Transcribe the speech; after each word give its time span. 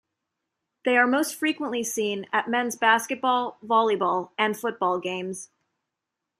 They 0.83 0.97
are 0.97 1.05
most 1.05 1.35
frequently 1.35 1.83
seen 1.83 2.25
at 2.33 2.49
Men's 2.49 2.75
basketball, 2.75 3.59
volleyball, 3.63 4.31
and 4.35 4.57
football 4.57 4.97
games. 4.99 5.51